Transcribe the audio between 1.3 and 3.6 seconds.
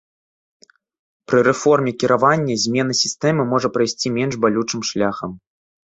Пры рэформе кіравання змена сістэмы